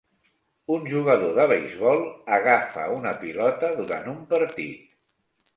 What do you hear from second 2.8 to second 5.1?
una pilota durant un partit.